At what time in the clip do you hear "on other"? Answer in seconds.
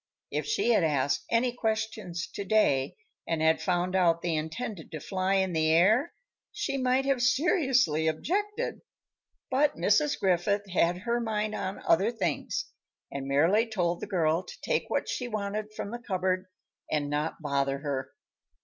11.53-12.09